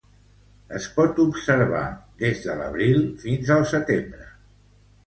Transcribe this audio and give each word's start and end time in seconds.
Es 0.79 0.87
pot 0.95 1.21
observar 1.25 1.83
des 2.25 2.43
de 2.47 2.57
l'abril 2.63 3.07
fins 3.27 3.57
al 3.59 3.71
setembre. 3.77 4.31